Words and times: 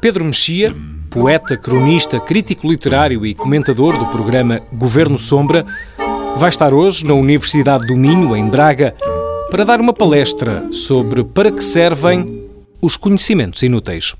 Pedro 0.00 0.24
Mexia, 0.24 0.74
poeta, 1.08 1.56
cronista, 1.56 2.18
crítico 2.18 2.68
literário 2.68 3.24
e 3.24 3.36
comentador 3.36 3.96
do 3.96 4.06
programa 4.06 4.60
Governo 4.72 5.16
Sombra, 5.16 5.64
vai 6.36 6.48
estar 6.48 6.74
hoje 6.74 7.06
na 7.06 7.14
Universidade 7.14 7.86
do 7.86 7.96
Minho, 7.96 8.34
em 8.34 8.48
Braga, 8.48 8.96
para 9.48 9.64
dar 9.64 9.80
uma 9.80 9.92
palestra 9.92 10.66
sobre 10.72 11.22
para 11.22 11.52
que 11.52 11.62
servem 11.62 12.50
os 12.82 12.96
conhecimentos 12.96 13.62
inúteis. 13.62 14.16